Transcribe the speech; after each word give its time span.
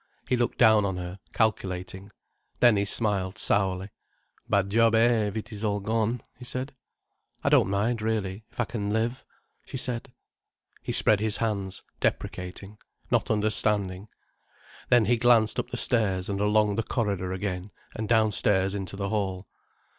He 0.27 0.35
looked 0.35 0.57
down 0.57 0.83
on 0.83 0.97
her, 0.97 1.19
calculating. 1.31 2.09
Then 2.59 2.75
he 2.75 2.85
smiled 2.85 3.37
sourly. 3.37 3.89
"Bad 4.49 4.71
job, 4.71 4.95
eh, 4.95 5.27
if 5.27 5.37
it 5.37 5.51
is 5.51 5.63
all 5.63 5.79
gone—!" 5.79 6.23
he 6.39 6.43
said. 6.43 6.73
"I 7.43 7.49
don't 7.49 7.69
mind, 7.69 8.01
really, 8.01 8.43
if 8.49 8.59
I 8.59 8.65
can 8.65 8.89
live," 8.89 9.23
she 9.63 9.77
said. 9.77 10.11
He 10.81 10.91
spread 10.91 11.19
his 11.19 11.37
hands, 11.37 11.83
deprecating, 11.99 12.79
not 13.11 13.29
understanding. 13.29 14.07
Then 14.89 15.05
he 15.05 15.17
glanced 15.17 15.59
up 15.59 15.69
the 15.69 15.77
stairs 15.77 16.29
and 16.29 16.39
along 16.41 16.77
the 16.77 16.81
corridor 16.81 17.31
again, 17.31 17.69
and 17.95 18.09
downstairs 18.09 18.73
into 18.73 18.95
the 18.95 19.09
hall. 19.09 19.47